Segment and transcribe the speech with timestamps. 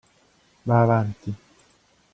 [0.65, 1.31] Va' avanti.